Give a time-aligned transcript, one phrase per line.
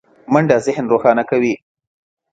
[0.33, 1.53] منډه ذهن روښانه کوي